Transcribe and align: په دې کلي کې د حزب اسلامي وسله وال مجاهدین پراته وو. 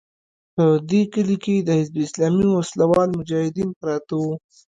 په 0.55 0.65
دې 0.89 1.01
کلي 1.13 1.37
کې 1.43 1.55
د 1.59 1.69
حزب 1.79 1.95
اسلامي 2.05 2.47
وسله 2.51 2.85
وال 2.91 3.09
مجاهدین 3.19 3.69
پراته 3.79 4.13
وو. 4.21 4.33